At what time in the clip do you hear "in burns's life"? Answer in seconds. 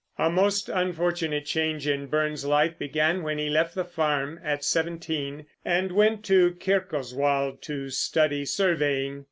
1.87-2.79